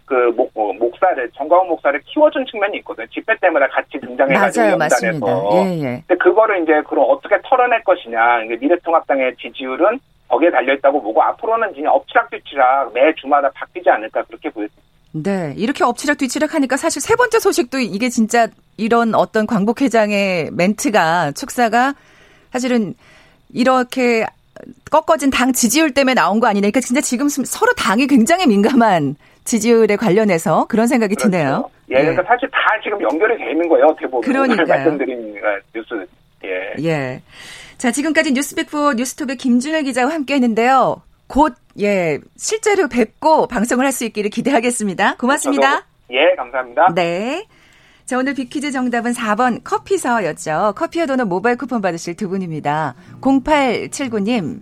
그 0.06 0.14
목, 0.36 0.52
뭐, 0.54 0.74
목사를 0.74 1.30
정광훈 1.36 1.70
목사를 1.70 2.00
키워준 2.06 2.46
측면이 2.46 2.78
있거든요. 2.80 3.08
집회 3.08 3.36
때문에 3.38 3.68
같이 3.68 4.00
등장해가지고 4.00 4.66
연단해서. 4.72 5.50
예, 5.54 5.80
예. 5.80 6.04
근데 6.08 6.16
그거를 6.18 6.62
이제 6.64 6.82
그럼 6.88 7.06
어떻게 7.10 7.38
털어낼 7.44 7.84
것이냐. 7.84 8.40
미래통합당의 8.60 9.36
지지율은 9.38 10.00
거기에 10.28 10.52
달려있다고 10.52 11.02
보고 11.02 11.22
앞으로는 11.22 11.74
그냥 11.74 11.94
엎치락뒤치락 11.94 12.94
매 12.94 13.14
주마다 13.16 13.50
바뀌지 13.54 13.90
않을까 13.90 14.24
그렇게 14.24 14.50
보였습니다. 14.50 14.82
네. 15.14 15.54
이렇게 15.58 15.84
엎치락뒤치락 15.84 16.56
하니까 16.56 16.76
사실 16.76 17.02
세 17.02 17.16
번째 17.16 17.40
소식도 17.40 17.80
이게 17.80 18.10
진짜 18.10 18.48
이런 18.78 19.14
어떤 19.14 19.46
광복회장의 19.46 20.50
멘트가 20.52 21.32
축사가 21.34 21.94
사실은 22.52 22.96
이렇게 23.54 24.26
꺾어진 24.90 25.30
당 25.30 25.54
지지율 25.54 25.94
때문에 25.94 26.16
나온 26.16 26.40
거 26.40 26.48
아니냐. 26.48 26.62
그러니까 26.62 26.80
진짜 26.80 27.02
지금 27.02 27.30
서로 27.30 27.72
당이 27.74 28.08
굉장히 28.08 28.48
민감한 28.48 29.16
지지율에 29.44 29.96
관련해서 29.96 30.66
그런 30.68 30.88
생각이 30.88 31.16
그렇죠. 31.16 31.30
드네요. 31.32 31.70
예, 31.90 31.96
그러니까 31.96 32.24
예. 32.24 32.28
사실 32.28 32.50
다 32.50 32.58
지금 32.84 33.02
연결이 33.02 33.38
돼 33.38 33.52
있는 33.52 33.68
거예요. 33.70 33.88
어떻게 33.88 34.08
보면. 34.08 34.22
그러니까 34.22 34.64
말씀드린 34.66 35.36
뉴스. 35.76 36.08
예. 36.46 36.84
예. 36.84 37.22
자, 37.78 37.92
지금까지 37.92 38.32
뉴스백포 38.32 38.94
뉴스톱의 38.94 39.36
김준일 39.38 39.84
기자와 39.84 40.14
함께 40.14 40.36
했는데요. 40.36 41.02
곧, 41.28 41.56
예, 41.82 42.20
실제로 42.38 42.88
뵙고 42.88 43.48
방송을 43.48 43.86
할 43.86 43.92
수 43.92 44.06
있기를 44.06 44.30
기대하겠습니다. 44.30 45.18
고맙습니다. 45.18 45.72
저도, 45.72 45.86
예, 46.12 46.36
감사합니다. 46.36 46.94
네. 46.96 47.46
자, 48.06 48.18
오늘 48.18 48.34
빅퀴즈 48.34 48.72
정답은 48.72 49.14
4번 49.14 49.64
커피서였죠. 49.64 50.74
커피와 50.76 51.06
도넛 51.06 51.28
모바일 51.28 51.58
쿠폰 51.58 51.82
받으실 51.82 52.16
두 52.16 52.28
분입니다. 52.30 52.96
0879님, 53.22 54.60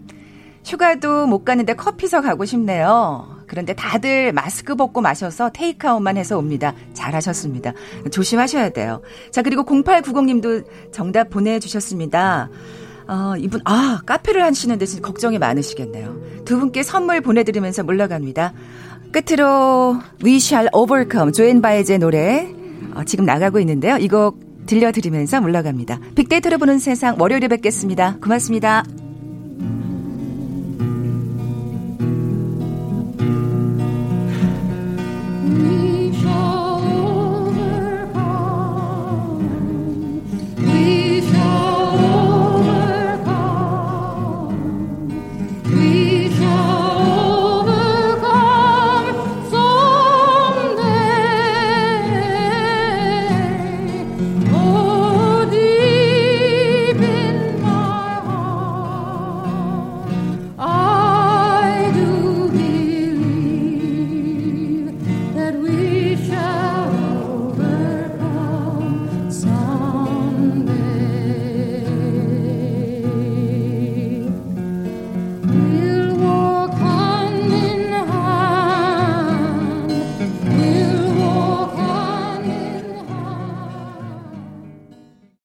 휴가도 0.65 1.25
못 1.27 1.43
가는데 1.43 1.73
커피서 1.73 2.21
가고 2.21 2.45
싶네요. 2.45 3.40
그런데 3.51 3.73
다들 3.73 4.31
마스크 4.31 4.75
벗고 4.75 5.01
마셔서 5.01 5.49
테이크아웃만 5.49 6.15
해서 6.15 6.37
옵니다. 6.37 6.73
잘하셨습니다. 6.93 7.73
조심하셔야 8.09 8.69
돼요. 8.69 9.01
자, 9.29 9.41
그리고 9.41 9.65
0890님도 9.65 10.63
정답 10.93 11.29
보내주셨습니다. 11.29 12.49
어, 13.09 13.33
이분, 13.37 13.59
아, 13.65 13.99
카페를 14.05 14.41
하시는데 14.41 14.85
진짜 14.85 15.05
걱정이 15.05 15.37
많으시겠네요. 15.37 16.45
두 16.45 16.59
분께 16.59 16.81
선물 16.81 17.19
보내드리면서 17.19 17.83
물러갑니다. 17.83 18.53
끝으로, 19.11 19.99
We 20.23 20.37
Shall 20.37 20.69
Overcome, 20.71 21.33
조앤 21.33 21.61
바이제 21.61 21.97
노래, 21.97 22.47
어, 22.95 23.03
지금 23.03 23.25
나가고 23.25 23.59
있는데요. 23.59 23.97
이곡 23.97 24.65
들려드리면서 24.65 25.41
물러갑니다. 25.41 25.99
빅데이터를 26.15 26.57
보는 26.57 26.79
세상, 26.79 27.17
월요일에 27.19 27.49
뵙겠습니다. 27.49 28.15
고맙습니다. 28.23 28.85